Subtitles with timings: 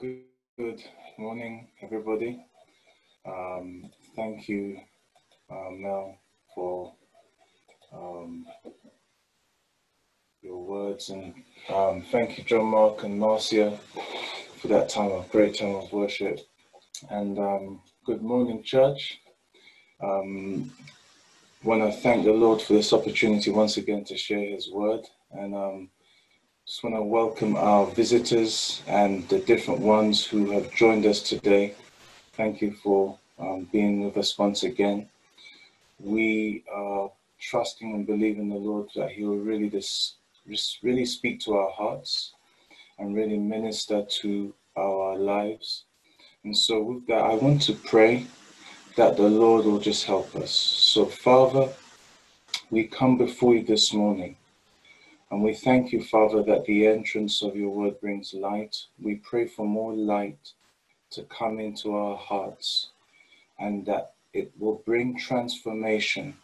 [0.00, 0.82] Good,
[1.18, 2.44] morning, everybody.
[3.24, 4.78] Um, thank you,
[5.50, 6.18] uh, Mel,
[6.54, 6.94] for
[7.92, 8.44] um,
[10.42, 11.34] your words, and
[11.72, 13.78] um, thank you, John Mark and Marcia,
[14.56, 16.40] for that time of great time of worship.
[17.10, 19.20] And um, good morning, church.
[20.02, 20.72] Um,
[21.62, 25.54] want to thank the Lord for this opportunity once again to share His word, and
[25.54, 25.90] um,
[26.66, 31.74] just want to welcome our visitors and the different ones who have joined us today.
[32.32, 35.06] Thank you for um, being with us once again.
[36.00, 40.16] We are trusting and believing the Lord that He will really just
[40.82, 42.32] really speak to our hearts
[42.98, 45.84] and really minister to our lives.
[46.44, 48.26] And so, with that, I want to pray
[48.96, 50.50] that the Lord will just help us.
[50.50, 51.68] So, Father,
[52.70, 54.36] we come before you this morning
[55.34, 58.76] and we thank you, Father, that the entrance of your word brings light.
[59.02, 60.52] We pray for more light
[61.10, 62.90] to come into our hearts
[63.58, 66.36] and that it will bring transformation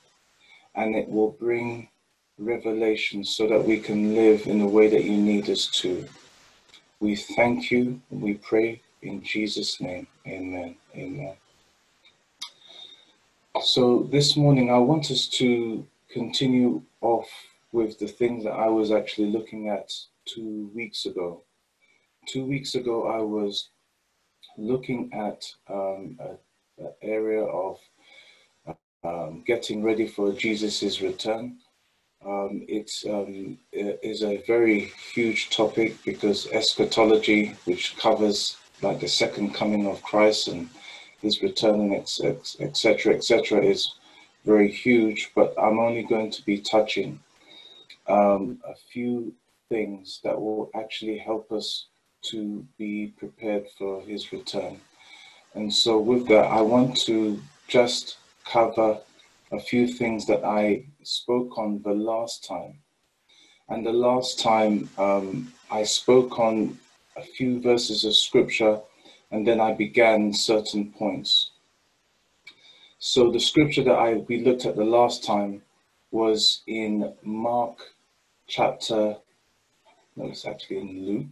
[0.74, 1.88] and it will bring
[2.36, 6.05] revelation so that we can live in the way that you need us to.
[6.98, 10.08] We thank you and we pray in Jesus' name.
[10.27, 10.74] Amen.
[10.96, 11.36] Amen.
[13.62, 17.30] So this morning, I want us to continue off
[17.72, 19.92] with the things that I was actually looking at
[20.26, 21.44] two weeks ago.
[22.27, 23.70] Two weeks ago, I was
[24.58, 26.18] looking at um,
[26.78, 27.78] an area of
[29.04, 31.58] um, getting ready for Jesus' return.
[32.24, 39.55] Um, it um, is a very huge topic because eschatology, which covers like the second
[39.55, 40.68] coming of Christ and
[41.22, 43.94] his return, etc., etc., is
[44.44, 45.32] very huge.
[45.34, 47.20] But I'm only going to be touching
[48.11, 49.33] um, a few
[49.69, 51.86] things that will actually help us
[52.22, 54.80] to be prepared for his return.
[55.55, 58.98] And so, with that, I want to just cover
[59.52, 62.79] a few things that I spoke on the last time.
[63.68, 66.79] And the last time um, I spoke on
[67.17, 68.80] a few verses of scripture
[69.30, 71.51] and then I began certain points.
[72.98, 75.63] So, the scripture that I we looked at the last time
[76.11, 77.79] was in Mark
[78.50, 79.16] chapter,
[80.16, 81.27] no, it's actually in Luke.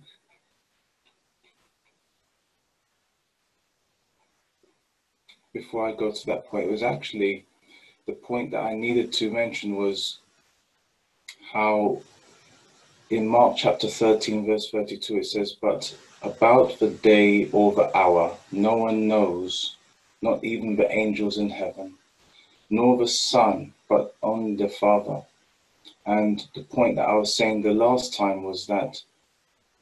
[5.52, 7.44] Before I go to that point, it was actually
[8.06, 10.18] the point that I needed to mention was
[11.52, 12.02] how
[13.10, 18.36] in Mark chapter 13, verse 32, it says, But about the day or the hour,
[18.52, 19.76] no one knows,
[20.22, 21.94] not even the angels in heaven,
[22.70, 25.22] nor the Son, but only the Father.
[26.08, 29.02] And the point that I was saying the last time was that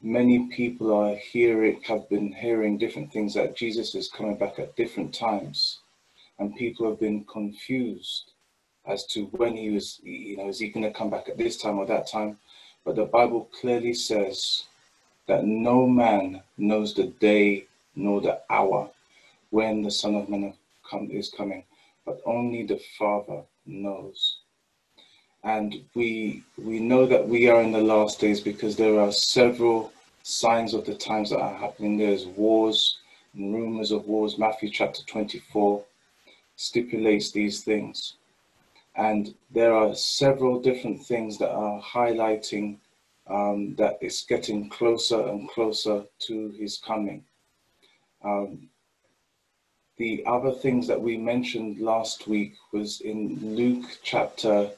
[0.01, 4.75] many people are hearing, have been hearing different things that Jesus is coming back at
[4.75, 5.79] different times.
[6.37, 8.33] And people have been confused
[8.85, 11.55] as to when he was, you know, is he going to come back at this
[11.55, 12.37] time or that time?
[12.83, 14.65] But the Bible clearly says
[15.27, 18.91] that no man knows the day nor the hour
[19.51, 20.53] when the Son of Man
[21.09, 21.63] is coming,
[22.05, 24.39] but only the Father knows.
[25.47, 29.93] And we, we know that we are in the last days because there are several
[30.23, 31.97] signs of the times that are happening.
[31.97, 32.97] There's wars
[33.33, 34.37] and rumors of wars.
[34.37, 35.85] Matthew chapter 24
[36.57, 38.15] stipulates these things.
[38.97, 42.75] And there are several different things that are highlighting
[43.27, 47.23] um, that it's getting closer and closer to his coming.
[48.21, 48.67] Um,
[49.95, 54.71] the other things that we mentioned last week was in Luke chapter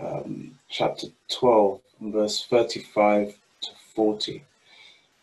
[0.00, 4.44] um, chapter 12, verse 35 to 40.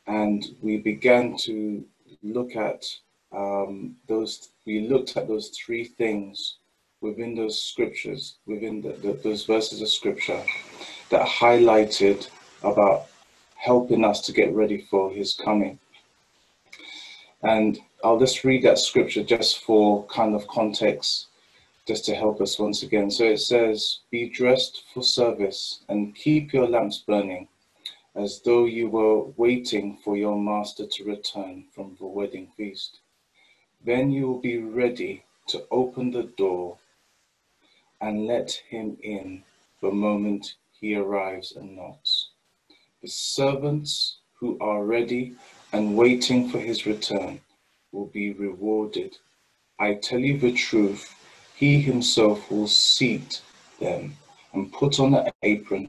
[0.07, 1.83] And we began to
[2.23, 2.85] look at
[3.31, 6.57] um, those, we looked at those three things
[7.01, 10.43] within those scriptures, within the, the, those verses of scripture
[11.09, 12.29] that highlighted
[12.63, 13.07] about
[13.55, 15.79] helping us to get ready for his coming.
[17.43, 21.27] And I'll just read that scripture just for kind of context
[21.87, 23.09] just to help us once again.
[23.09, 27.47] So it says, Be dressed for service and keep your lamps burning
[28.15, 32.99] as though you were waiting for your master to return from the wedding feast.
[33.83, 36.77] Then you will be ready to open the door
[37.99, 39.43] and let him in
[39.81, 42.29] the moment he arrives and knocks.
[43.01, 45.35] The servants who are ready
[45.71, 47.41] and waiting for his return
[47.91, 49.17] will be rewarded.
[49.79, 51.15] I tell you the truth
[51.61, 53.39] he himself will seat
[53.79, 54.17] them
[54.51, 55.87] and put on an apron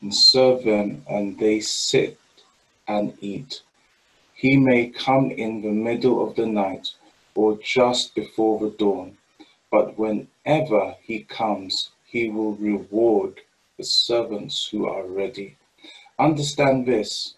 [0.00, 2.16] and serve them, and they sit
[2.86, 3.62] and eat.
[4.34, 6.90] He may come in the middle of the night
[7.34, 9.18] or just before the dawn,
[9.72, 13.40] but whenever he comes, he will reward
[13.76, 15.56] the servants who are ready.
[16.20, 17.34] Understand this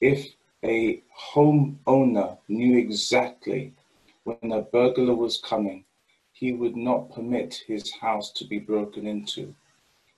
[0.00, 0.34] if
[0.64, 1.00] a
[1.32, 3.72] homeowner knew exactly
[4.24, 5.84] when a burglar was coming,
[6.36, 9.54] he would not permit his house to be broken into.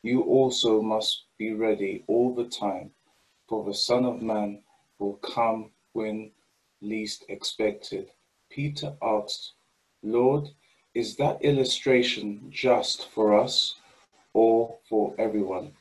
[0.03, 2.91] You also must be ready all the time,
[3.47, 4.63] for the Son of Man
[4.99, 6.31] will come when
[6.81, 8.09] least expected.
[8.49, 9.53] Peter asked,
[10.03, 10.49] Lord,
[10.95, 13.75] is that illustration just for us
[14.33, 15.73] or for everyone?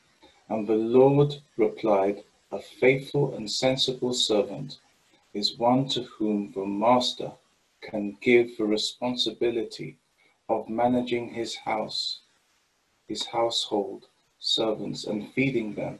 [0.50, 4.80] And the Lord replied, A faithful and sensible servant
[5.32, 7.32] is one to whom the master
[7.80, 9.96] can give the responsibility
[10.48, 12.20] of managing his house,
[13.08, 14.06] his household,
[14.38, 15.98] servants, and feeding them.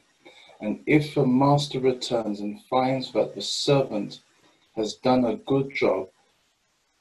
[0.60, 4.20] And if the master returns and finds that the servant
[4.74, 6.08] has done a good job,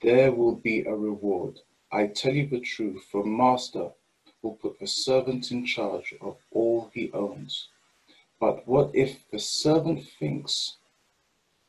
[0.02, 1.60] there will be a reward.
[1.92, 3.92] I tell you the truth, for master
[4.42, 7.70] will put the servant in charge of all he owns.
[8.40, 10.78] But what if the servant thinks,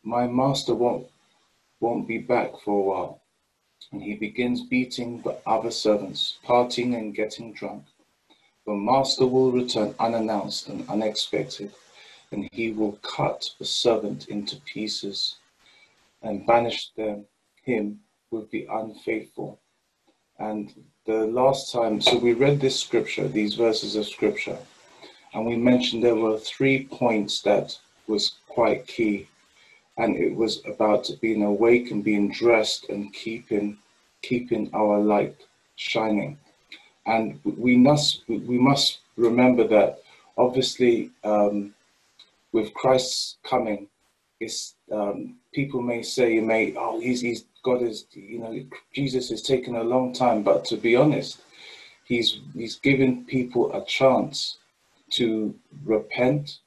[0.03, 1.09] my master won't,
[1.81, 3.23] won't be back for a while?
[3.93, 7.85] And he begins beating the other servants, partying and getting drunk.
[8.67, 11.73] The master will return unannounced and unexpected,
[12.33, 15.37] and he will cut the servant into pieces
[16.23, 17.27] and banish them,
[17.63, 18.01] him
[18.31, 19.61] with the unfaithful.
[20.39, 20.75] And
[21.05, 24.59] the last time, so we read this scripture, these verses of scripture,
[25.33, 29.29] and we mentioned there were three points that was quite key.
[29.99, 33.79] And it was about being awake and being dressed and keeping
[34.23, 35.37] keeping our light
[35.77, 36.39] shining
[37.07, 40.01] and we must we must remember that
[40.37, 41.75] obviously um,
[42.53, 43.89] with Christ's coming,
[44.41, 49.31] is um, people may say you may oh he's he's God is you know Jesus
[49.31, 51.41] is taking a long time, but to be honest,
[52.05, 54.59] he's he's given people a chance
[55.11, 55.55] to
[55.85, 56.59] repent.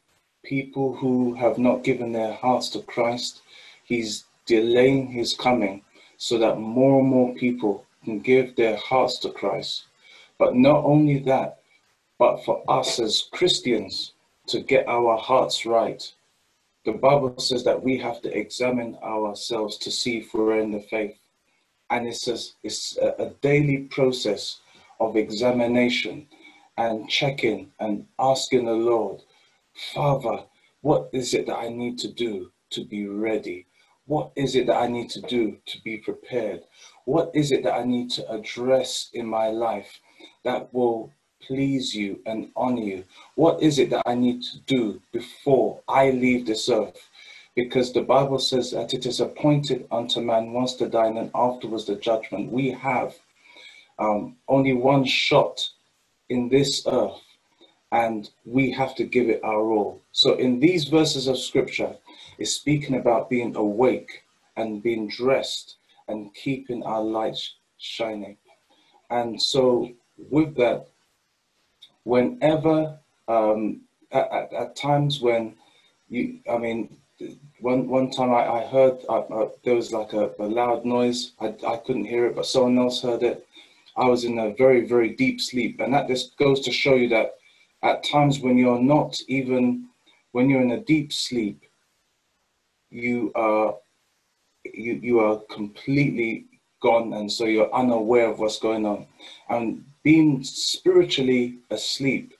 [0.43, 3.41] People who have not given their hearts to Christ,
[3.83, 5.83] he's delaying his coming
[6.17, 9.85] so that more and more people can give their hearts to Christ
[10.39, 11.59] but not only that,
[12.17, 14.13] but for us as Christians
[14.47, 16.01] to get our hearts right.
[16.85, 20.79] The Bible says that we have to examine ourselves to see if we're in the
[20.79, 21.17] faith.
[21.91, 24.61] And it's a, it's a daily process
[24.99, 26.27] of examination
[26.77, 29.21] and checking and asking the Lord,
[29.79, 30.43] Father,
[30.81, 33.65] what is it that I need to do to be ready?
[34.07, 36.63] What is it that I need to do to be prepared?
[37.05, 40.01] What is it that I need to address in my life
[40.43, 43.05] that will please you and honor you?
[43.35, 47.09] What is it that I need to do before I leave this earth?
[47.55, 51.31] Because the Bible says that it is appointed unto man once to die and then
[51.33, 52.51] afterwards the judgment.
[52.51, 53.15] We have
[53.97, 55.69] um, only one shot
[56.27, 57.21] in this earth
[57.91, 60.01] and we have to give it our all.
[60.11, 61.95] So in these verses of scripture,
[62.37, 64.23] it's speaking about being awake
[64.57, 65.77] and being dressed
[66.07, 68.37] and keeping our lights shining.
[69.09, 70.87] And so with that,
[72.03, 72.97] whenever
[73.27, 73.81] um,
[74.11, 75.55] at, at, times when
[76.09, 76.97] you, I mean,
[77.59, 81.33] one one time I, I heard uh, uh, there was like a, a loud noise.
[81.39, 83.45] I, I couldn't hear it, but someone else heard it.
[83.97, 87.09] I was in a very very deep sleep, and that just goes to show you
[87.09, 87.38] that
[87.83, 89.87] at times when you're not even
[90.31, 91.63] when you're in a deep sleep,
[92.89, 93.75] you are
[94.65, 96.45] you you are completely
[96.81, 99.07] gone, and so you're unaware of what's going on.
[99.49, 102.33] And being spiritually asleep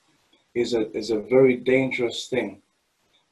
[0.56, 2.62] is a, is a very dangerous thing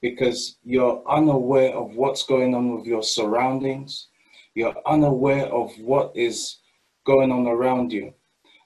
[0.01, 4.07] because you're unaware of what's going on with your surroundings.
[4.53, 6.57] You're unaware of what is
[7.05, 8.13] going on around you.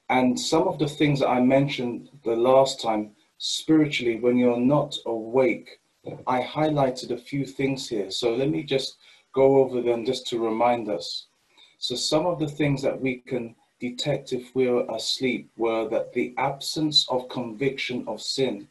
[0.09, 3.11] And some of the things that I mentioned the last time,
[3.43, 5.79] spiritually, when you're not awake,
[6.27, 8.11] I highlighted a few things here.
[8.11, 8.97] So let me just
[9.33, 11.25] go over them just to remind us.
[11.79, 16.35] So some of the things that we can detect if we're asleep were that the
[16.37, 18.67] absence of conviction of sin.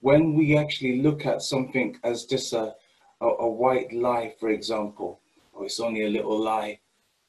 [0.00, 2.76] When we actually look at something as just a,
[3.20, 5.18] a, a white lie, for example,
[5.52, 6.78] or oh, it's only a little lie,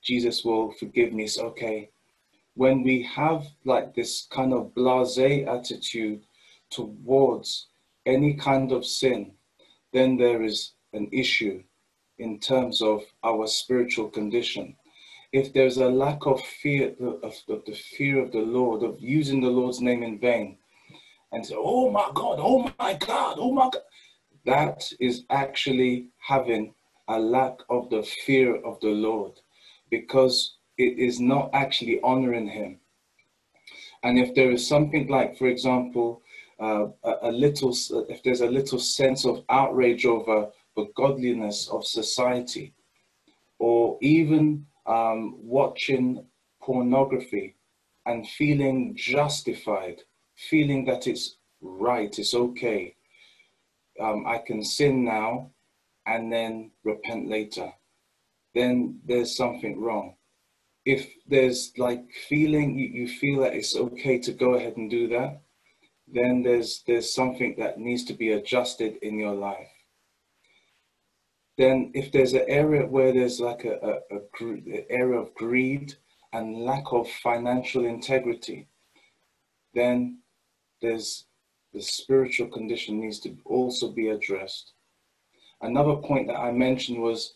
[0.04, 1.90] Jesus will forgive me, it's okay.
[2.54, 6.22] When we have like this kind of blase attitude
[6.70, 7.68] towards
[8.06, 9.32] any kind of sin,
[9.94, 11.64] then there is an issue
[12.18, 14.76] in terms of our spiritual condition
[15.32, 19.42] if there's a lack of fear of, of, the fear of the Lord, of using
[19.42, 20.58] the Lord's name in vain,
[21.32, 23.84] and say, "Oh my God, oh my God, oh my God,"
[24.46, 26.74] that is actually having
[27.08, 29.34] a lack of the fear of the Lord
[29.92, 32.80] because it is not actually honoring Him.
[34.02, 36.22] And if there is something like, for example,
[36.60, 37.74] uh, a, a, little,
[38.10, 42.74] if there's a little sense of outrage over the godliness of society,
[43.60, 46.26] or even um, watching
[46.62, 47.56] pornography
[48.06, 50.02] and feeling justified,
[50.36, 52.96] feeling that it's right, it's okay.
[54.00, 55.52] Um, I can sin now
[56.06, 57.72] and then repent later.
[58.56, 60.16] Then there's something wrong.
[60.86, 65.08] If there's like feeling, you, you feel that it's okay to go ahead and do
[65.10, 65.42] that,
[66.14, 69.70] then there's there's something that needs to be adjusted in your life
[71.60, 75.94] then if there's an area where there's like a, a, a, area of greed
[76.32, 78.70] and lack of financial integrity,
[79.74, 80.20] then
[80.82, 81.26] there's
[81.74, 84.72] the spiritual condition needs to also be addressed.
[85.62, 87.34] Another point that I mentioned was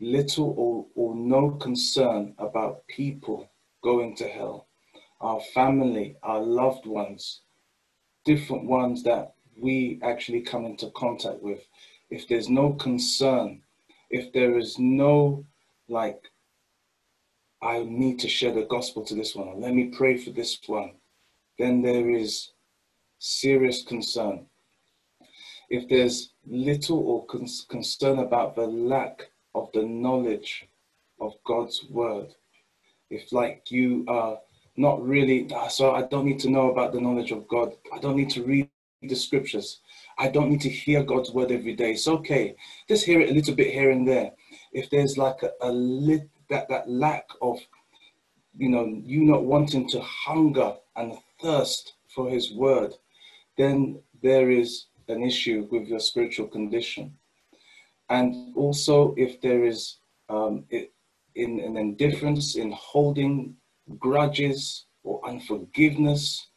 [0.00, 3.50] little or, or no concern about people
[3.84, 4.68] going to hell,
[5.20, 7.42] our family, our loved ones,
[8.26, 11.60] different ones that we actually come into contact with.
[12.10, 13.62] If there's no concern
[14.10, 15.44] if there is no
[15.88, 16.30] like
[17.62, 20.92] I need to share the gospel to this one, let me pray for this one,
[21.58, 22.52] then there is
[23.18, 24.46] serious concern.
[25.70, 30.68] If there's little or con- concern about the lack of the knowledge
[31.18, 32.34] of God's word,
[33.10, 34.38] if like you are
[34.76, 38.16] not really, so I don't need to know about the knowledge of God, I don't
[38.16, 38.68] need to read
[39.02, 39.80] the scriptures,
[40.18, 41.92] I don't need to hear God's word every day.
[41.92, 42.56] It's okay.
[42.88, 44.32] Just hear it a little bit here and there.
[44.72, 47.58] If there's like a, a lit, that, that lack of,
[48.56, 52.94] you know, you not wanting to hunger and thirst for his word,
[53.58, 57.12] then there is an issue with your spiritual condition.
[58.08, 60.92] And also if there is um, it,
[61.34, 63.54] in an indifference in holding
[63.98, 66.48] grudges or unforgiveness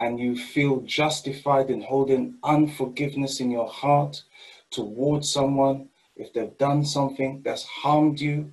[0.00, 4.22] and you feel justified in holding unforgiveness in your heart
[4.70, 8.52] towards someone, if they've done something that's harmed you,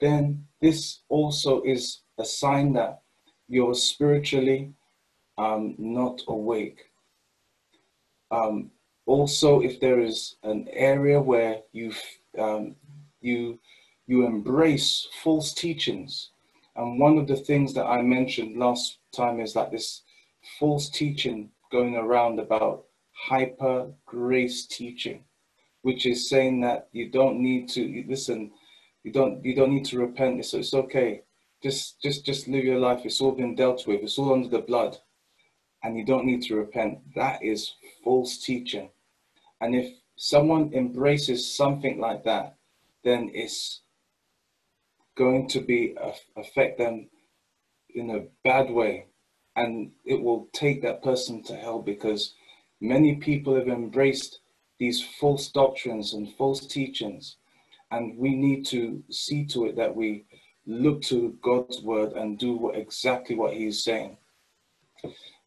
[0.00, 3.02] then this also is a sign that
[3.48, 4.72] you're spiritually
[5.36, 6.90] um, not awake.
[8.30, 8.70] Um,
[9.06, 11.92] also, if there is an area where you
[12.38, 12.76] um,
[13.20, 13.58] you
[14.06, 16.30] you embrace false teachings,
[16.76, 20.02] and one of the things that I mentioned last time is that this
[20.58, 25.24] false teaching going around about hyper grace teaching,
[25.82, 28.52] which is saying that you don't need to listen,
[29.02, 30.44] you don't you don't need to repent.
[30.44, 31.22] So it's okay.
[31.62, 33.00] Just just just live your life.
[33.04, 34.02] It's all been dealt with.
[34.02, 34.96] It's all under the blood,
[35.82, 36.98] and you don't need to repent.
[37.14, 37.74] That is
[38.04, 38.90] false teaching.
[39.60, 42.56] And if someone embraces something like that,
[43.04, 43.82] then it's
[45.20, 45.94] going to be
[46.34, 47.06] affect them
[47.94, 49.04] in a bad way
[49.54, 52.32] and it will take that person to hell because
[52.80, 54.40] many people have embraced
[54.78, 57.36] these false doctrines and false teachings
[57.90, 60.24] and we need to see to it that we
[60.66, 64.16] look to God's word and do what, exactly what he is saying.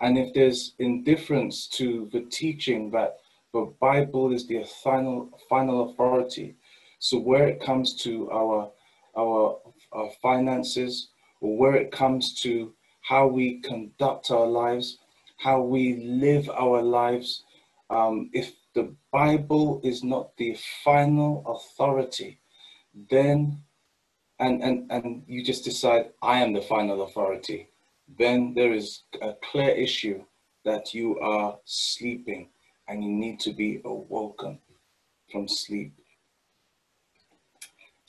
[0.02, 3.18] And if there's indifference to the teaching that
[3.54, 6.58] the Bible is the final final authority,
[7.00, 8.72] so where it comes to our
[9.18, 9.60] our,
[9.92, 11.10] our finances
[11.42, 14.98] or where it comes to how we conduct our lives,
[15.38, 17.44] how we live our lives.
[17.90, 22.40] Um, if the Bible is not the final authority,
[23.10, 23.62] then,
[24.40, 27.70] and, and, and you just decide, I am the final authority,
[28.18, 30.24] then there is a clear issue
[30.66, 32.50] that you are sleeping
[32.88, 34.60] and you need to be awoken
[35.32, 35.94] from sleep.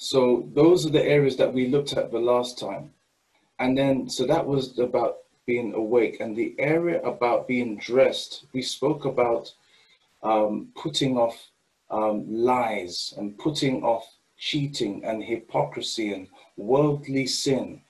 [0.04, 2.92] So those are the areas that we looked at the last time.
[3.58, 6.18] And then, so that was about being awake.
[6.20, 9.50] And the area about being dressed, we spoke about
[10.22, 11.48] um, putting off
[11.90, 14.04] um, lies and putting off
[14.36, 17.80] cheating and hypocrisy and worldly sin.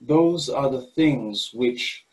[0.00, 2.04] Those are the things which,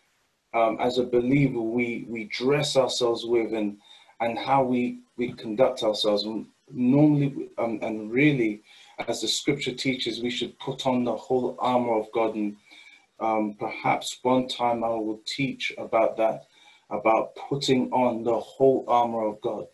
[0.55, 3.77] um, as a believer, we, we dress ourselves with and,
[4.21, 6.25] and how we, we conduct ourselves.
[6.71, 8.63] Normally, um, and really,
[9.07, 12.55] as the scripture teaches, we should put on the whole armor of God and
[13.19, 16.47] um, perhaps one time I will teach about that,
[16.89, 19.67] about putting on the whole armor of God.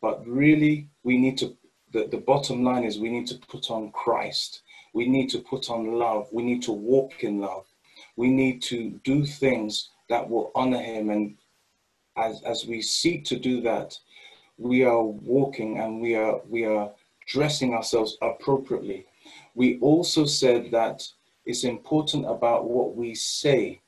[0.00, 1.56] But really, we need to,
[1.92, 4.62] the, the bottom line is we need to put on Christ.
[4.94, 6.28] We need to put on love.
[6.32, 7.66] We need to walk in love.
[8.16, 11.10] We need to do things that will honor Him.
[11.10, 11.36] And
[12.16, 13.96] as, as we seek to do that,
[14.58, 16.90] we are walking and we are, we are
[17.32, 19.06] dressing ourselves appropriately.
[19.54, 21.02] We also said that
[21.46, 23.80] it's important about what we say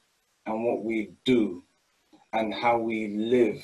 [0.47, 1.63] and what we do
[2.33, 3.63] and how we live.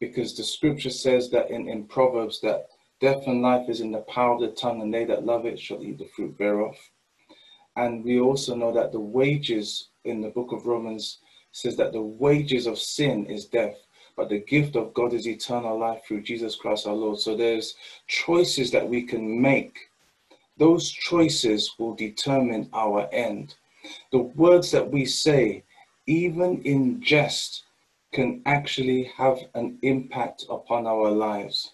[0.00, 2.68] Because the scripture says that in, in Proverbs that
[3.00, 5.60] death and life is in the power of the tongue, and they that love it
[5.60, 6.76] shall eat the fruit thereof.
[7.76, 11.18] And we also know that the wages in the book of Romans
[11.52, 13.76] says that the wages of sin is death,
[14.22, 17.18] but the gift of God is eternal life through Jesus Christ our Lord.
[17.18, 17.74] So there's
[18.06, 19.76] choices that we can make.
[20.58, 23.56] Those choices will determine our end.
[24.12, 25.64] The words that we say,
[26.06, 27.64] even in jest,
[28.12, 31.72] can actually have an impact upon our lives.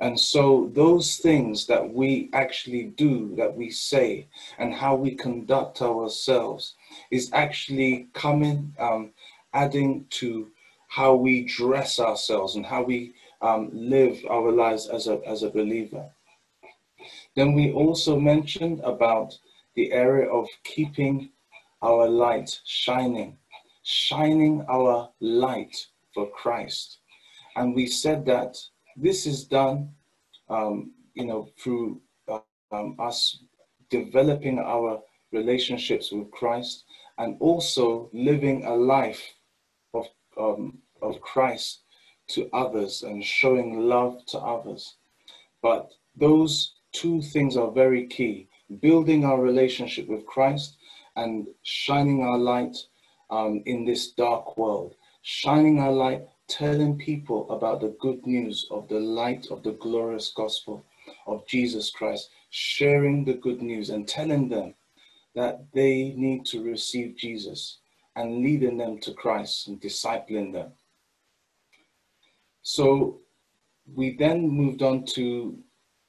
[0.00, 4.26] And so, those things that we actually do, that we say,
[4.56, 6.76] and how we conduct ourselves
[7.10, 9.10] is actually coming, um,
[9.52, 10.50] adding to
[10.90, 15.50] how we dress ourselves and how we um, live our lives as a, as a
[15.50, 16.04] believer.
[17.36, 19.38] Then we also mentioned about
[19.76, 21.30] the area of keeping
[21.80, 23.38] our light shining,
[23.84, 25.76] shining our light
[26.12, 26.98] for Christ.
[27.54, 28.58] And we said that
[28.96, 29.90] this is done,
[30.48, 32.00] um, you know, through
[32.72, 33.44] um, us
[33.90, 36.84] developing our relationships with Christ
[37.18, 39.22] and also living a life
[40.38, 41.80] um, of Christ
[42.28, 44.96] to others and showing love to others.
[45.62, 48.48] But those two things are very key.
[48.80, 50.76] Building our relationship with Christ
[51.16, 52.76] and shining our light
[53.30, 58.88] um, in this dark world, shining our light telling people about the good news of
[58.88, 60.84] the light of the glorious gospel
[61.26, 64.74] of Jesus Christ, sharing the good news and telling them
[65.34, 67.78] that they need to receive Jesus
[68.20, 70.72] and leading them to Christ and discipling them.
[72.62, 73.20] So
[73.94, 75.58] we then moved on to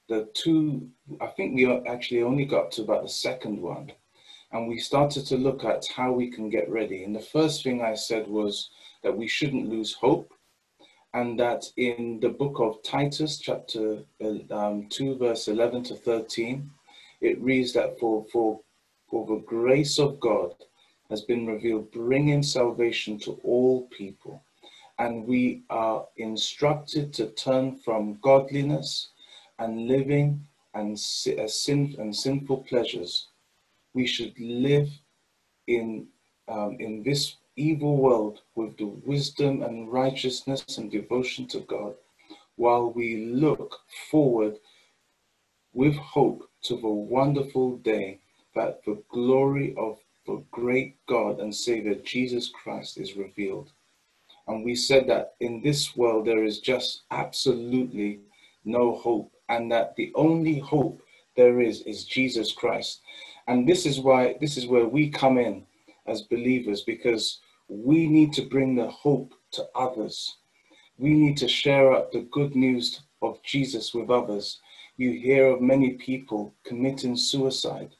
[0.10, 0.89] the two,
[1.22, 3.94] I think we actually only got to about the second one.
[4.51, 7.05] And we started to look at how we can get ready.
[7.05, 8.70] And the first thing I said was
[9.03, 10.33] that we shouldn't lose hope,
[11.14, 14.03] and that in the book of Titus, chapter
[14.51, 16.70] um, 2, verse 11 to 13,
[17.22, 18.59] it reads that for, for,
[19.09, 20.53] for the grace of God
[21.11, 24.41] has been revealed, bringing salvation to all people.
[24.97, 29.09] And we are instructed to turn from godliness
[29.59, 33.27] and living and, sin, and sinful pleasures.
[33.93, 34.89] We should live
[35.67, 36.07] in,
[36.47, 41.93] um, in this evil world with the wisdom and righteousness and devotion to God,
[42.55, 44.55] while we look forward
[45.74, 48.19] with hope to the wonderful day
[48.55, 53.72] that the glory of the great God and Savior Jesus Christ is revealed.
[54.48, 58.22] And we said that in this world there is just absolutely
[58.66, 61.01] no hope, and that the only hope
[61.36, 63.01] there is is Jesus Christ.
[63.48, 65.66] And this is why this is where we come in
[66.07, 70.38] as believers because we need to bring the hope to others.
[70.98, 74.60] We need to share up the good news of Jesus with others.
[74.98, 77.96] You hear of many people committing suicide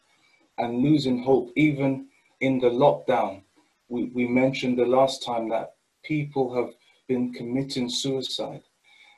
[0.58, 2.08] and losing hope, even
[2.42, 3.44] in the lockdown.
[3.88, 6.74] We, we mentioned the last time that people have
[7.08, 8.64] been committing suicide.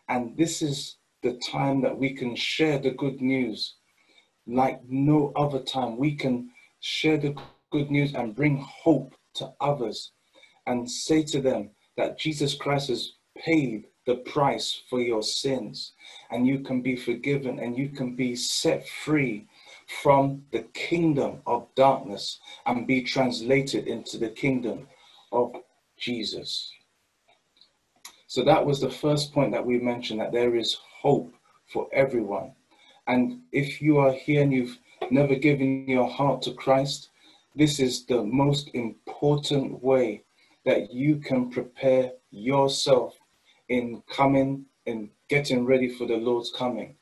[0.09, 3.75] And this is the time that we can share the good news
[4.45, 5.97] like no other time.
[5.97, 6.49] We can
[6.81, 7.35] share the
[7.71, 10.11] good news and bring hope to others
[10.67, 15.93] and say to them that Jesus Christ has paid the price for your sins
[16.29, 19.47] and you can be forgiven and you can be set free
[20.01, 24.87] from the kingdom of darkness and be translated into the kingdom
[25.31, 25.53] of
[25.97, 26.71] Jesus.
[28.27, 31.33] So that was the first point that we mentioned that there is hope
[31.67, 32.53] for everyone.
[33.07, 34.79] And if you are here and you've
[35.11, 37.09] never given your heart to Christ,
[37.55, 40.23] this is the most important way
[40.65, 43.13] that you can prepare yourself
[43.69, 46.95] in coming and getting ready for the Lord's coming.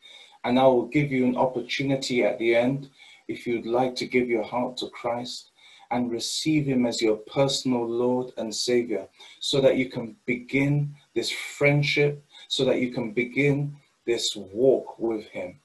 [0.44, 2.90] And I will give you an opportunity at the end
[3.28, 5.52] if you'd like to give your heart to Christ
[5.92, 9.08] and receive Him as your personal Lord and Savior
[9.40, 13.76] so that you can begin this friendship, so that you can begin
[14.06, 15.60] this walk with Him.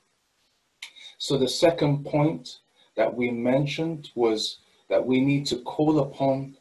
[1.18, 2.58] So, the second point
[2.96, 4.58] that we mentioned was
[4.88, 6.56] that we need to call upon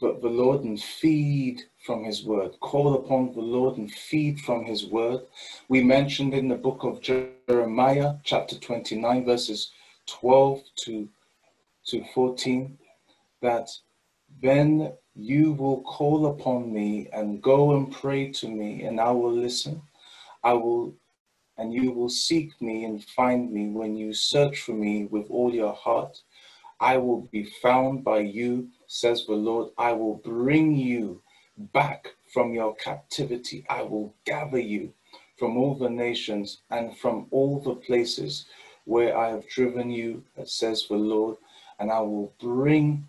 [0.00, 2.58] the, Lord and feed from his word.
[2.60, 5.20] Call upon the Lord and feed from his word.
[5.68, 9.70] We mentioned in the book of Jeremiah, chapter 29, verses
[10.06, 11.08] 12 to,
[11.86, 12.76] to 14,
[13.40, 13.70] that
[14.42, 19.32] then you will call upon me and go and pray to me, and I will
[19.32, 19.80] listen.
[20.42, 20.94] I will
[21.58, 25.54] and you will seek me and find me when you search for me with all
[25.54, 26.20] your heart.
[26.80, 29.70] I will be found by you, says the Lord.
[29.78, 31.22] I will bring you
[31.56, 33.64] back from your captivity.
[33.68, 34.92] I will gather you
[35.38, 38.46] from all the nations and from all the places
[38.84, 41.36] where I have driven you, says the Lord,
[41.78, 43.06] and I will bring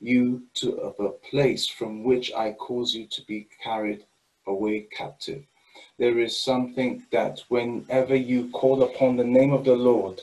[0.00, 4.04] you to the place from which I cause you to be carried
[4.46, 5.44] away captive.
[5.98, 10.20] There is something that whenever you call upon the name of the Lord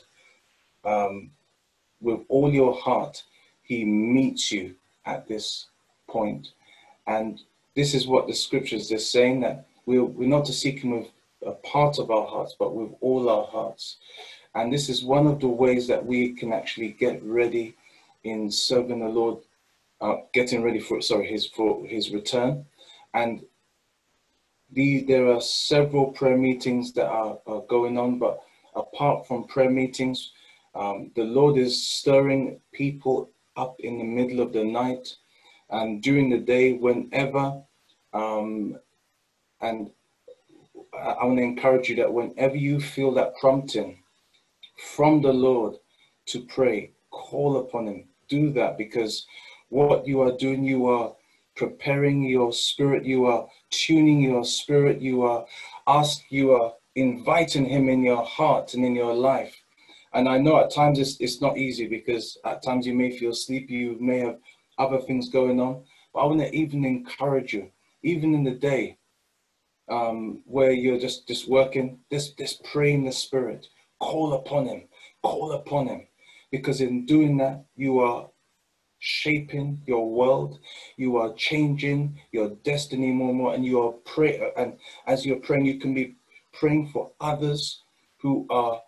[0.84, 1.32] um,
[2.02, 3.24] with all your heart,
[3.64, 5.68] He meets you at this
[6.08, 6.50] point.
[7.08, 7.42] And
[7.80, 11.08] this is what the scriptures are saying that we're, we're not to seek Him with
[11.46, 13.96] a part of our hearts, but with all our hearts.
[14.54, 17.76] And this is one of the ways that we can actually get ready
[18.26, 19.38] in serving the Lord,
[20.02, 22.66] uh, getting ready for sorry his for his return.
[23.14, 23.46] And
[24.74, 28.42] the, there are several prayer meetings that are, are going on, but
[28.76, 30.34] apart from prayer meetings,
[30.76, 35.16] um, the Lord is stirring people up in the middle of the night
[35.70, 37.64] and during the day, whenever.
[38.14, 38.80] Um,
[39.62, 39.92] and
[40.94, 44.04] I, want to encourage you that whenever you feel that prompting
[44.96, 45.76] from the Lord
[46.28, 48.08] to pray, call upon Him.
[48.28, 49.26] Do that because
[49.70, 51.14] what you are doing, you are
[51.56, 55.46] preparing your spirit, you are tuning your spirit, you are
[55.88, 59.56] ask, you are inviting Him in your heart and in your life.
[60.14, 63.34] And I know at times it's, it's not easy because at times you may feel
[63.34, 64.38] sleepy, you may have
[64.78, 65.84] other things going on.
[66.14, 67.70] But I want to even encourage you,
[68.04, 68.98] even in the day
[69.90, 73.68] um, where you're just, just working, just, just pray in the Spirit.
[74.00, 74.84] Call upon Him.
[75.24, 76.08] Call upon Him.
[76.52, 78.30] Because in doing that, you are
[79.00, 80.60] shaping your world.
[80.98, 83.54] You are changing your destiny more and more.
[83.54, 84.52] And you are praying.
[84.58, 86.16] And as you're praying, you can be
[86.54, 87.84] praying for others
[88.18, 88.82] who are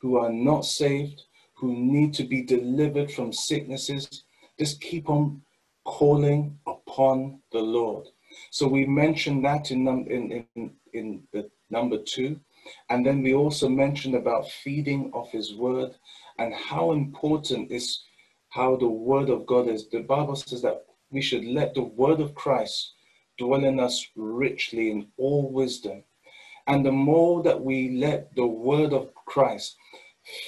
[0.00, 4.24] who are not saved, who need to be delivered from sicknesses.
[4.58, 5.42] Just keep on
[5.84, 8.06] calling upon the Lord.
[8.50, 12.40] So we mentioned that in, in, in, in the number two.
[12.88, 15.94] And then we also mentioned about feeding of his word
[16.38, 18.04] and how important is
[18.50, 19.88] how the word of God is.
[19.88, 22.92] The Bible says that we should let the word of Christ
[23.38, 26.04] dwell in us richly in all wisdom.
[26.66, 29.76] And the more that we let the word of Christ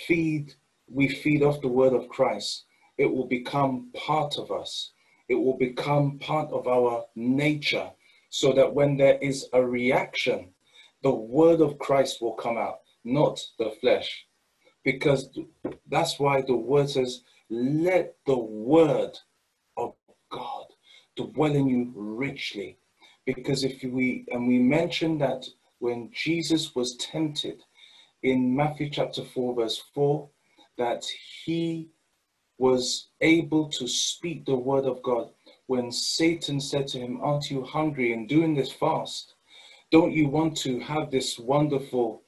[0.07, 0.55] feed,
[0.89, 2.65] we feed off the word of Christ,
[2.99, 4.92] it will become part of us.
[5.33, 7.91] It will become part of our nature
[8.29, 10.51] so that when there is a reaction,
[11.03, 14.27] the word of Christ will come out, not the flesh.
[14.85, 15.31] Because
[15.89, 19.19] that's why the word says, let the word
[19.79, 19.95] of
[20.29, 20.67] God
[21.17, 22.77] dwell in you richly.
[23.25, 25.47] Because if we, and we mentioned that
[25.79, 27.63] when Jesus was tempted
[28.23, 30.29] in Matthew chapter 4, verse 4,
[30.77, 31.07] that
[31.43, 31.89] he
[32.63, 35.31] was able to speak the word of God
[35.67, 39.35] when Satan said to him, Aren't you hungry and doing this fast?
[39.91, 42.23] Don't you want to have this wonderful,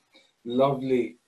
[0.45, 1.19] lovely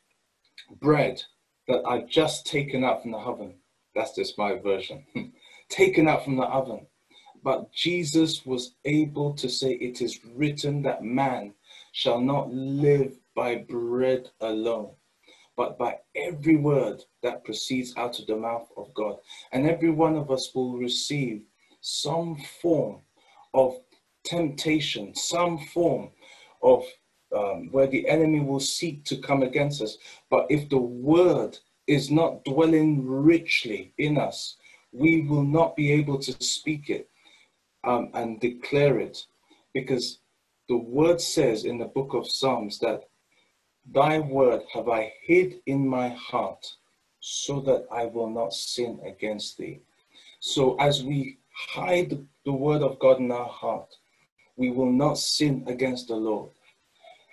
[0.80, 1.22] bread
[1.68, 3.54] that I've just taken out from the oven?
[3.94, 5.04] That's just my version.
[5.68, 6.88] taken out from the oven.
[7.44, 11.54] But Jesus was able to say, It is written that man
[11.92, 14.90] shall not live by bread alone,
[15.56, 19.16] but by every word that proceeds out of the mouth of God.
[19.52, 21.42] And every one of us will receive
[21.80, 23.00] some form
[23.54, 23.76] of
[24.24, 26.10] temptation, some form
[26.62, 26.84] of
[27.34, 29.98] um, where the enemy will seek to come against us.
[30.30, 34.56] But if the word is not dwelling richly in us,
[34.92, 37.08] we will not be able to speak it
[37.84, 39.18] um, and declare it
[39.74, 40.20] because
[40.68, 43.04] the word says in the book of Psalms that
[43.92, 46.66] thy word have I hid in my heart
[47.20, 49.80] so that I will not sin against thee.
[50.40, 53.94] So as we hide the word of God in our heart,
[54.56, 56.50] we will not sin against the Lord.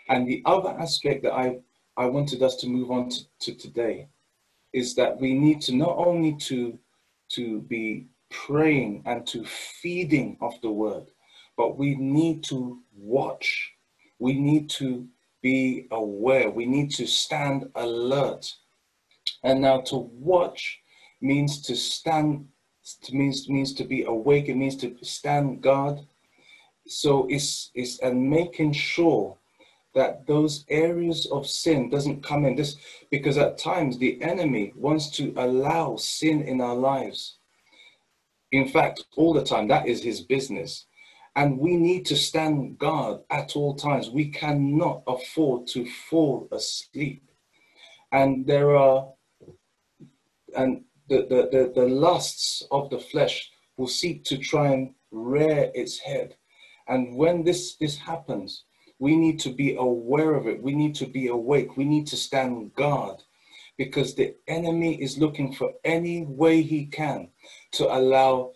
[0.10, 1.60] And the other aspect that I,
[1.96, 4.08] I wanted us to move on to, to today
[4.74, 6.78] is that we need to not only to,
[7.30, 11.06] to be praying and to feeding of the word,
[11.56, 13.72] but we need to watch.
[14.20, 15.08] We need to
[15.44, 16.50] be aware.
[16.50, 18.52] We need to stand alert.
[19.44, 20.80] And now to watch
[21.22, 22.48] means to stand
[23.12, 24.50] means means to be awake.
[24.50, 26.00] It means to stand guard.
[26.88, 29.38] So it's it's and making sure
[29.94, 32.78] that those areas of sin doesn't come in this
[33.12, 37.38] because at times the enemy wants to allow sin in our lives
[38.52, 40.86] in fact all the time that is his business
[41.36, 44.10] And we need to stand guard at all times.
[44.10, 47.24] We cannot afford to fall asleep.
[48.12, 49.12] And there are,
[50.56, 55.72] and the, the, the, the lusts of the flesh will seek to try and rear
[55.74, 56.36] its head.
[56.88, 58.66] And when this, this happens,
[59.00, 60.62] we need to be aware of it.
[60.62, 61.76] We need to be awake.
[61.76, 63.24] We need to stand guard
[63.78, 67.30] because the enemy is looking for any way he can
[67.74, 68.52] to allow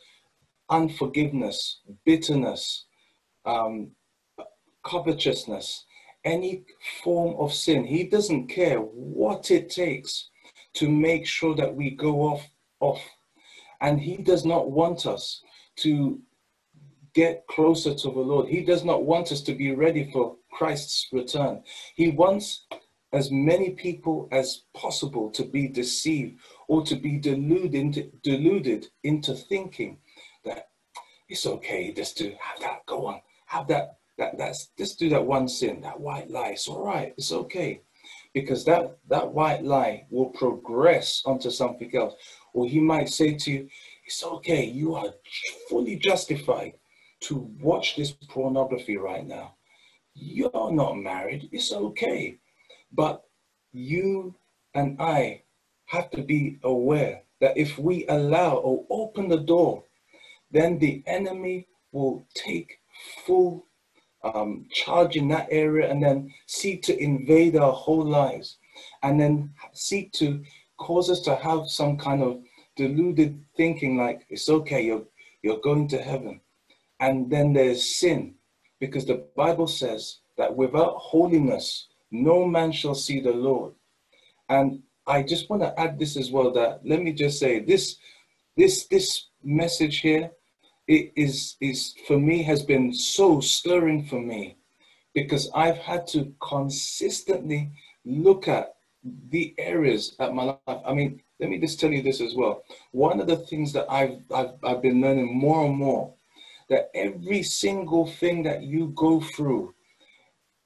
[0.70, 2.86] unforgiveness, bitterness,
[3.46, 3.92] um,
[4.84, 5.86] covetousness,
[6.24, 6.64] any
[7.04, 7.86] form of sin.
[7.86, 10.30] He doesn't care what it takes
[10.76, 12.48] to make sure that we go off
[12.80, 13.02] off.
[13.82, 15.42] And he does not want us
[15.78, 16.20] to
[17.14, 18.48] get closer to the Lord.
[18.48, 21.64] He does not want us to be ready for Christ's return.
[21.96, 22.66] He wants
[23.14, 29.98] as many people as possible to be deceived or to be deluded deluded into thinking
[30.48, 30.70] that.
[31.30, 31.94] It's okay.
[31.94, 33.22] Just to have that go on.
[33.46, 36.50] Have that that that's just do that one sin that white lie.
[36.50, 37.14] It's all right.
[37.18, 37.82] It's okay.
[38.34, 42.16] Because that that white lie will progress onto something else.
[42.54, 43.70] Or he might say to you
[44.06, 44.66] it's okay.
[44.66, 45.14] You are
[45.70, 46.74] fully justified
[47.22, 49.56] to watch this pornography right now.
[50.14, 51.50] You're not married.
[51.52, 52.38] It's okay.
[52.92, 53.24] But
[53.74, 54.34] you
[54.74, 55.42] and i
[55.86, 59.84] have to be aware that if we allow or open the door
[60.52, 62.80] then the enemy will take
[63.26, 63.68] full
[64.24, 68.58] um, charge in that area and then seek to invade our whole lives.
[69.04, 70.44] And then seek to
[70.78, 72.42] cause us to have some kind of
[72.76, 75.06] deluded thinking like it's okay you're
[75.42, 76.40] you're going to heaven.
[77.00, 78.36] And then there's sin
[78.80, 83.74] because the bible says that without holiness no man shall see the lord.
[84.50, 87.98] And i just want to add this as well that let me just say this
[88.56, 90.32] this this message here
[90.88, 94.58] it is is for me has been so stirring for me
[95.14, 97.72] because I've had to consistently
[98.06, 98.76] look at
[99.30, 100.82] the areas at my life.
[100.86, 102.64] I mean, let me just tell you this as well.
[102.92, 106.14] One of the things that I've I've, I've been learning more and more
[106.70, 109.74] that every single thing that you go through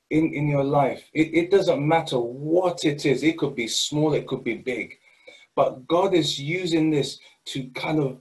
[0.10, 3.24] in, in your life, it, it doesn't matter what it is.
[3.24, 4.98] It could be small, it could be big.
[5.56, 8.20] But God is using this to kind of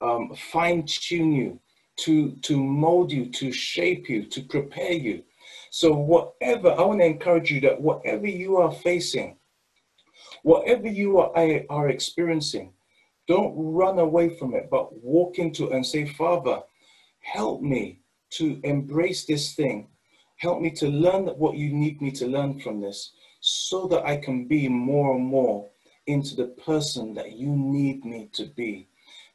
[0.00, 1.60] um, fine tune you,
[1.98, 5.24] to, to mold you, to shape you, to prepare you.
[5.70, 9.36] So, whatever, I want to encourage you that whatever you are facing,
[10.42, 12.72] whatever you are, are experiencing,
[13.26, 16.60] don't run away from it, but walk into it and say, Father,
[17.20, 19.88] help me to embrace this thing.
[20.36, 24.16] Help me to learn what you need me to learn from this so that I
[24.16, 25.68] can be more and more
[26.06, 28.88] into the person that you need me to be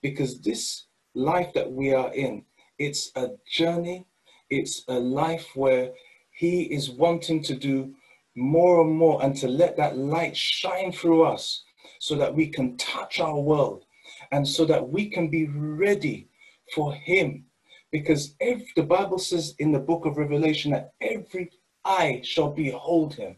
[0.04, 0.86] because this
[1.16, 2.46] life that we are in,
[2.78, 4.06] it's a journey,
[4.52, 5.92] it's a life where
[6.32, 7.96] He is wanting to do
[8.36, 11.64] more and more and to let that light shine through us
[12.00, 13.86] so that we can touch our world
[14.32, 16.28] and so that we can be ready
[16.76, 17.46] for Him.
[17.92, 21.50] Because if the Bible says in the book of Revelation that every
[21.86, 23.38] eye shall behold Him,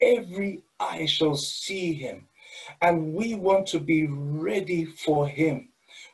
[0.00, 2.26] every eye shall see Him.
[2.82, 5.69] And we want to be ready for Him.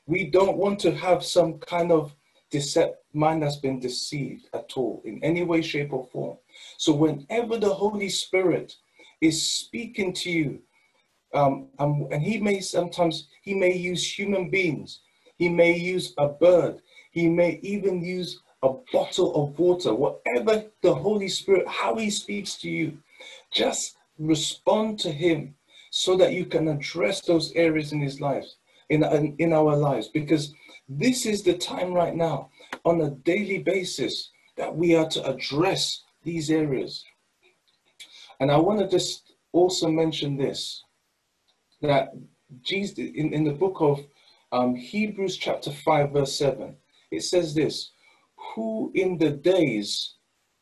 [0.06, 2.14] We don't want to have some kind of
[2.52, 6.38] decept mind that's been deceived at all in any way, shape, or form.
[6.78, 8.76] So whenever the Holy Spirit
[9.20, 10.60] is speaking to you,
[11.34, 15.00] um, um, and he may sometimes he may use human beings,
[15.38, 20.94] he may use a bird, he may even use a bottle of water, whatever the
[20.94, 22.96] Holy Spirit, how he speaks to you,
[23.52, 25.54] just respond to him
[25.90, 28.46] so that you can address those areas in his life
[28.90, 30.54] in, in, in our lives because
[30.88, 32.50] this is the time right now
[32.84, 37.04] on a daily basis that we are to address these areas.
[38.40, 40.82] And I want to just also mention this
[41.82, 42.12] that
[42.62, 44.00] Jesus, in, in the book of
[44.52, 46.76] um, Hebrews, chapter 5, verse 7,
[47.10, 47.90] it says this
[48.54, 50.14] Who in the days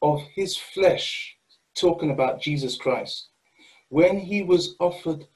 [0.02, 1.36] of his flesh,
[1.74, 3.28] talking about Jesus Christ,
[3.88, 5.26] when he was offered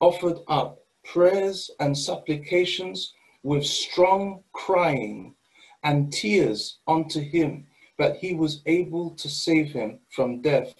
[0.00, 0.79] offered up
[1.12, 5.34] prayers and supplications with strong crying
[5.82, 7.66] and tears unto him
[7.98, 10.72] that he was able to save him from death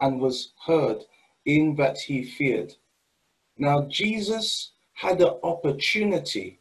[0.00, 0.98] and was heard
[1.44, 2.72] in that he feared.
[3.58, 6.60] Now, Jesus had the opportunity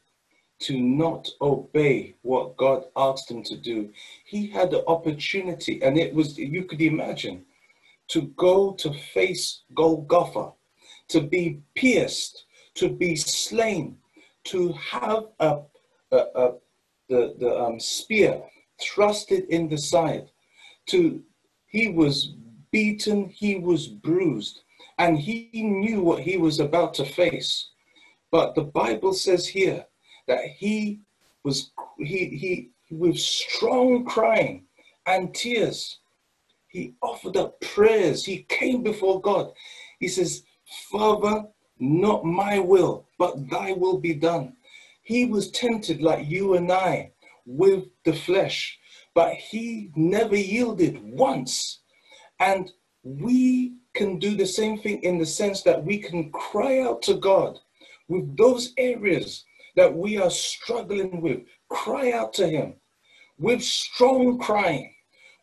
[0.60, 3.90] to not obey what God asked him to do.
[4.26, 7.46] He had the opportunity, and it was, you could imagine,
[8.10, 10.52] to go to face Golgotha,
[11.10, 13.98] to be pierced to be slain,
[14.46, 15.60] to have a,
[16.12, 16.52] a, a
[17.10, 18.42] the, the um, spear
[18.82, 20.30] thrusted in the side,
[20.88, 21.24] to
[21.68, 22.36] he was
[22.72, 24.62] beaten, he was bruised,
[24.98, 27.70] and he knew what he was about to face.
[28.32, 29.86] But the Bible says here
[30.28, 31.02] that he
[31.44, 34.66] was he he with strong crying
[35.06, 36.00] and tears.
[36.68, 38.26] He offered up prayers.
[38.26, 39.52] He came before God.
[40.00, 40.44] He says,
[40.92, 41.46] Father,
[41.84, 44.56] not my will, but thy will be done.
[45.02, 47.12] He was tempted like you and I
[47.46, 48.80] with the flesh,
[49.14, 51.80] but he never yielded once.
[52.40, 52.72] And
[53.04, 57.16] we can do the same thing in the sense that we can cry out to
[57.16, 57.60] God
[58.08, 59.44] with those areas
[59.76, 61.42] that we are struggling with.
[61.70, 62.76] Cry out to Him
[63.38, 64.94] with strong crying,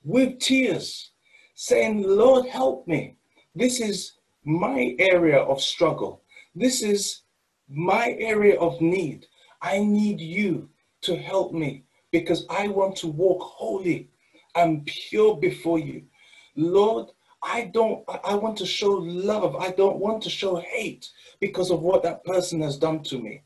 [0.05, 1.11] with tears,
[1.55, 3.17] saying, Lord, help me.
[3.55, 6.23] This is my area of struggle.
[6.55, 7.23] This is
[7.69, 9.27] my area of need.
[9.63, 10.69] I need you
[11.03, 14.11] to help me because I want to walk holy
[14.57, 16.05] and pure before you.
[16.57, 17.11] Lord,
[17.43, 19.57] I don't, I want to show love.
[19.57, 21.09] I don't want to show hate
[21.41, 23.43] because of what that person has done to me.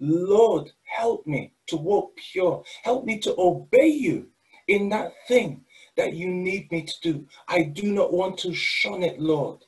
[0.00, 2.64] Lord, help me to walk pure.
[2.82, 4.26] Help me to obey you
[4.66, 5.64] in that thing
[5.96, 7.26] that you need me to do.
[7.46, 9.64] I do not want to shun it, Lord.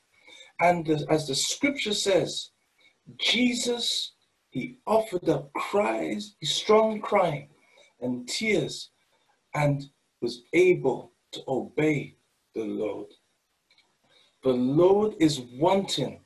[0.61, 2.51] And as the scripture says,
[3.17, 4.13] Jesus,
[4.51, 7.49] he offered up cries, strong crying
[8.01, 8.91] and tears,
[9.55, 9.85] and
[10.21, 12.17] was able to obey
[12.55, 13.09] the Lord.
[14.43, 16.21] The Lord is wanting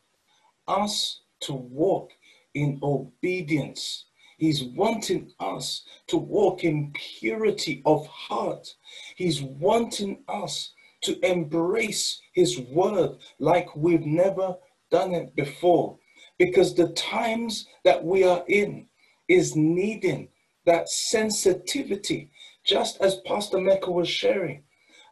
[0.67, 2.11] us to walk
[2.55, 4.07] in obedience.
[4.39, 8.69] He's wanting us to walk in purity of heart.
[9.17, 14.57] He's wanting us to embrace His word like we've never
[14.91, 15.99] done it before.
[16.39, 18.87] Because the times that we are in
[19.29, 20.29] is needing
[20.67, 22.31] that sensitivity,
[22.65, 24.63] just as Pastor Mecca was sharing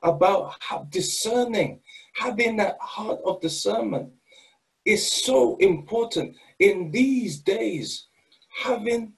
[0.02, 0.54] about
[0.90, 1.80] discerning,
[2.14, 4.12] having that heart of discernment
[4.84, 8.06] is so important in these days.
[8.62, 9.12] Having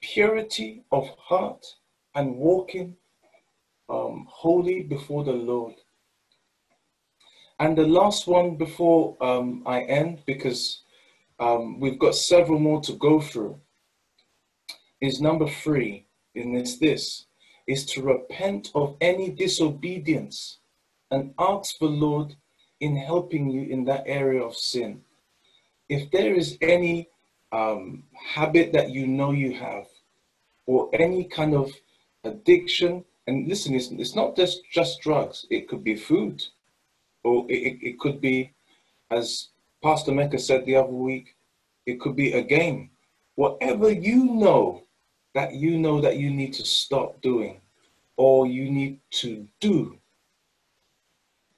[0.00, 1.64] purity of heart
[2.14, 2.96] and walking
[3.88, 5.74] um, holy before the Lord.
[7.60, 10.81] And the last one before um, I end, because
[11.42, 13.58] um, we've got several more to go through,
[15.00, 17.26] is number three, and it's this,
[17.66, 20.58] is to repent of any disobedience
[21.10, 22.36] and ask the Lord
[22.78, 25.00] in helping you in that area of sin.
[25.88, 27.08] If there is any
[27.50, 29.86] um, habit that you know you have,
[30.66, 31.72] or any kind of
[32.22, 36.44] addiction, and listen, it's, it's not just, just drugs, it could be food,
[37.24, 38.52] or it, it could be,
[39.10, 39.48] as
[39.82, 41.34] Pastor Mecca said the other week,
[41.86, 42.90] it could be a game.
[43.34, 44.84] Whatever you know
[45.34, 47.60] that you know that you need to stop doing
[48.16, 49.98] or you need to do,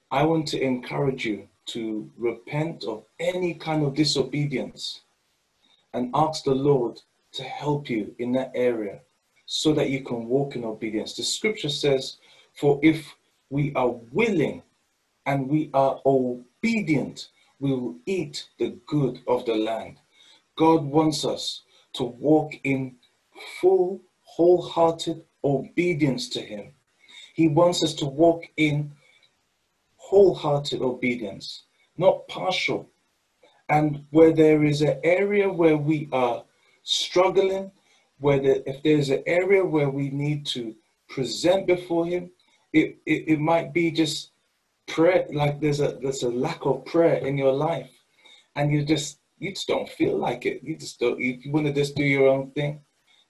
[0.09, 5.01] I want to encourage you to repent of any kind of disobedience
[5.93, 7.01] and ask the Lord
[7.33, 9.01] to help you in that area
[9.45, 11.15] so that you can walk in obedience.
[11.15, 12.17] The scripture says,
[12.53, 13.15] For if
[13.49, 14.63] we are willing
[15.25, 19.97] and we are obedient, we will eat the good of the land.
[20.55, 21.61] God wants us
[21.93, 22.95] to walk in
[23.59, 26.73] full, wholehearted obedience to Him.
[27.33, 28.91] He wants us to walk in
[29.97, 31.63] wholehearted obedience,
[31.97, 32.89] not partial.
[33.69, 36.43] And where there is an area where we are
[36.83, 37.71] struggling,
[38.19, 40.75] where the, if there's an area where we need to
[41.09, 42.31] present before Him,
[42.73, 44.31] it, it, it might be just
[44.87, 47.91] prayer, like there's a there's a lack of prayer in your life,
[48.55, 50.61] and you just you just don't feel like it.
[50.63, 51.19] You just don't.
[51.19, 52.81] You, you want to just do your own thing.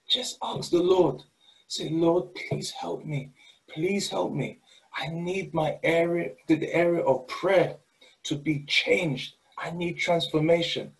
[0.07, 1.21] Just ask the Lord.
[1.67, 3.31] Say, Lord, please help me.
[3.67, 4.59] Please help me.
[4.95, 7.77] I need my area, the area of prayer
[8.25, 9.35] to be changed.
[9.57, 10.93] I need transformation.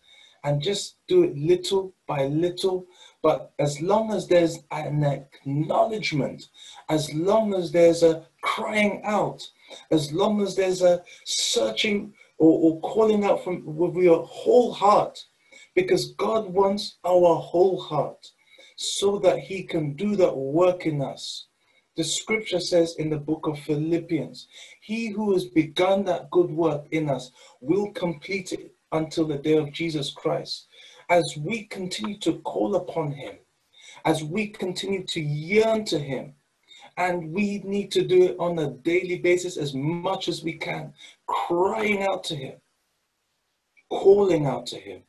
[0.43, 2.85] And just do it little by little.
[3.21, 6.49] But as long as there's an acknowledgement,
[6.89, 9.41] as long as there's a crying out,
[9.91, 15.19] as long as there's a searching or, or calling out from with your whole heart,
[15.73, 18.31] because God wants our whole heart
[18.77, 21.47] so that he can do that work in us.
[21.95, 24.47] The scripture says in the book of Philippians,
[24.81, 29.57] he who has begun that good work in us will complete it until the day
[29.57, 30.67] of Jesus Christ.
[31.09, 33.35] As we continue to call upon him,
[34.03, 36.33] as we continue to yearn to him,
[36.97, 40.93] and we need to do it on a daily basis as much as we can,
[41.27, 42.55] crying out to him,
[43.89, 45.03] calling out to him.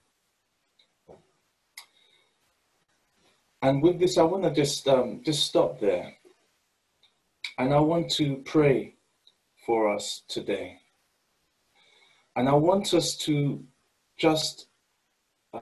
[3.62, 6.14] And with this, I want to just um, just stop there
[7.58, 8.96] And I want to pray
[9.66, 10.80] for us today.
[12.36, 13.64] And I want us to
[14.18, 14.68] just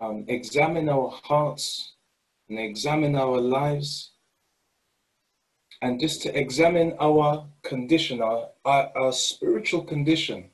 [0.00, 1.94] um, examine our hearts
[2.48, 4.12] and examine our lives
[5.84, 10.48] and just to examine our condition, our, our, our spiritual condition.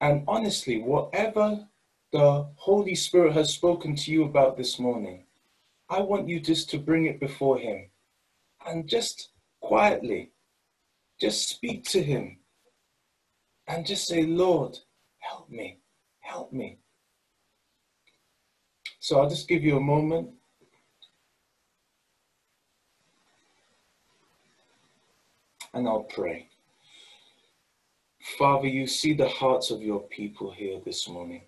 [0.00, 1.68] And honestly, whatever
[2.10, 5.22] the Holy Spirit has spoken to you about this morning,
[5.88, 7.88] I want you just to bring it before Him
[8.66, 9.28] and just
[9.60, 10.32] quietly,
[11.20, 12.38] just speak to Him
[13.68, 14.76] and just say, Lord,
[15.20, 15.78] help me,
[16.18, 16.78] help me.
[18.98, 20.30] So I'll just give you a moment.
[25.74, 26.48] And I'll pray.
[28.38, 31.42] Father, you see the hearts of your people here this morning.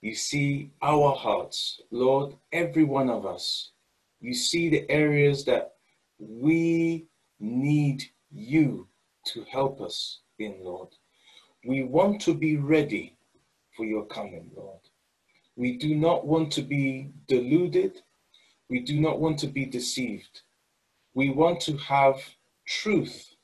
[0.00, 3.70] You see our hearts, Lord, every one of us.
[4.20, 5.74] You see the areas that
[6.18, 7.06] we
[7.38, 8.88] need you
[9.26, 10.88] to help us in, Lord.
[11.64, 13.16] We want to be ready
[13.76, 14.80] for your coming, Lord.
[15.56, 18.02] We do not want to be deluded.
[18.68, 20.42] We do not want to be deceived.
[21.14, 22.20] We want to have
[22.66, 23.34] truth.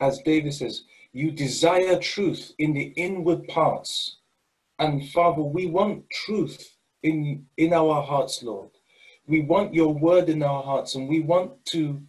[0.00, 4.18] As David says, you desire truth in the inward parts.
[4.78, 8.70] And Father, we want truth in, in our hearts, Lord.
[9.26, 12.02] We want your word in our hearts and we want to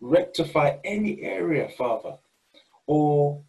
[0.00, 2.16] rectify any area, Father.
[2.86, 3.42] Or,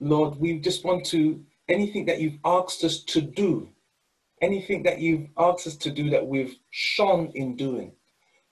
[0.00, 3.68] Lord, we just want to, anything that you've asked us to do,
[4.42, 7.92] anything that you've asked us to do that we've shone in doing.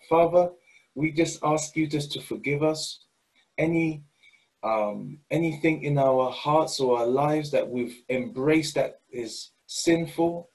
[0.08, 0.50] Father,
[0.94, 3.00] we just ask you just to forgive us.
[3.58, 4.02] Any
[4.62, 10.48] um, anything in our hearts or our lives that we've embraced that is sinful,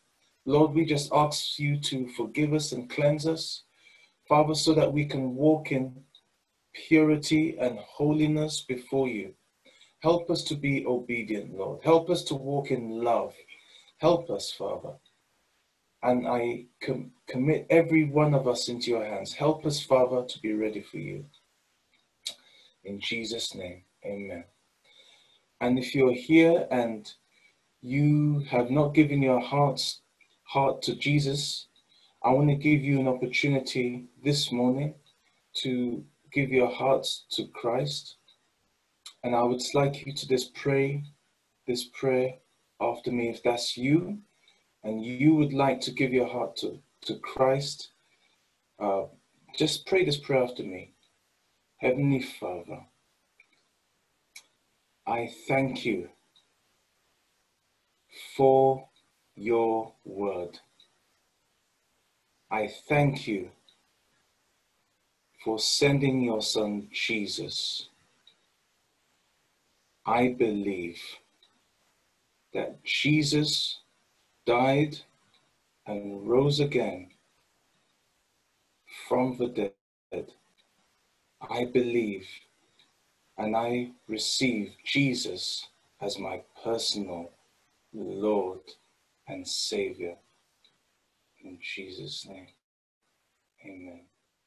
[0.45, 3.63] Lord, we just ask you to forgive us and cleanse us,
[4.27, 5.93] Father, so that we can walk in
[6.73, 9.33] purity and holiness before you.
[9.99, 11.81] Help us to be obedient, Lord.
[11.83, 13.33] Help us to walk in love.
[13.97, 14.93] Help us, Father.
[16.01, 19.33] And I com- commit every one of us into your hands.
[19.33, 21.25] Help us, Father, to be ready for you.
[22.83, 24.45] In Jesus' name, amen.
[25.59, 27.11] And if you're here and
[27.81, 30.01] you have not given your hearts,
[30.43, 31.67] heart to Jesus,
[32.23, 34.95] I want to give you an opportunity this morning
[35.55, 38.15] to give your hearts to Christ.
[39.23, 41.03] And I would like you to just pray
[41.67, 42.35] this prayer
[42.79, 44.19] after me if that's you
[44.83, 47.89] and you would like to give your heart to, to Christ.
[48.79, 49.03] Uh,
[49.55, 50.93] just pray this prayer after me.
[51.77, 52.85] Heavenly Father,
[55.07, 56.09] I thank you
[58.35, 58.87] for
[59.35, 60.59] your word.
[62.51, 63.49] I thank you
[65.43, 67.87] for sending your son Jesus.
[70.05, 71.01] I believe
[72.53, 73.79] that Jesus
[74.49, 74.97] died
[75.85, 77.07] and rose again
[79.07, 80.25] from the dead.
[81.47, 82.27] I believe
[83.37, 85.67] and I receive Jesus
[86.01, 87.29] as my personal
[87.93, 88.61] Lord
[89.27, 90.15] and Savior.
[91.43, 92.47] In Jesus' name,
[93.63, 94.08] amen.